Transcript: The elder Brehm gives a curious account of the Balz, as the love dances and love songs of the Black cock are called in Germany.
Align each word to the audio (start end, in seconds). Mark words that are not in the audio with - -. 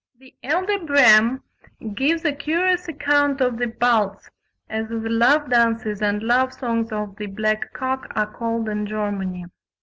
The 0.17 0.33
elder 0.43 0.79
Brehm 0.79 1.43
gives 1.93 2.25
a 2.25 2.31
curious 2.33 2.87
account 2.87 3.39
of 3.39 3.59
the 3.59 3.67
Balz, 3.67 4.17
as 4.67 4.89
the 4.89 4.95
love 4.97 5.51
dances 5.51 6.01
and 6.01 6.23
love 6.23 6.53
songs 6.53 6.91
of 6.91 7.17
the 7.17 7.27
Black 7.27 7.71
cock 7.73 8.11
are 8.15 8.33
called 8.33 8.67
in 8.67 8.87
Germany. 8.87 9.45